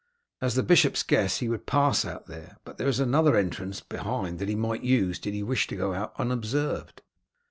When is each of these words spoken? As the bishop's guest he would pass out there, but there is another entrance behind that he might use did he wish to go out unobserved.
As 0.41 0.55
the 0.55 0.63
bishop's 0.63 1.03
guest 1.03 1.41
he 1.41 1.47
would 1.47 1.67
pass 1.67 2.05
out 2.05 2.25
there, 2.25 2.57
but 2.63 2.79
there 2.79 2.87
is 2.87 2.99
another 2.99 3.35
entrance 3.37 3.81
behind 3.81 4.39
that 4.39 4.49
he 4.49 4.55
might 4.55 4.81
use 4.81 5.19
did 5.19 5.35
he 5.35 5.43
wish 5.43 5.67
to 5.67 5.75
go 5.75 5.93
out 5.93 6.11
unobserved. 6.17 7.03